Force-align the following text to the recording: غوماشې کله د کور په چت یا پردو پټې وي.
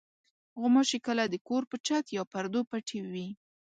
غوماشې 0.59 0.99
کله 1.07 1.23
د 1.29 1.35
کور 1.47 1.63
په 1.71 1.77
چت 1.85 2.05
یا 2.17 2.23
پردو 2.31 2.61
پټې 2.69 2.99
وي. 3.11 3.27